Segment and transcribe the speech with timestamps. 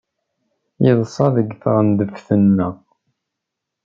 [0.83, 2.75] Yeḍsa deg tɣendeft-nneɣ.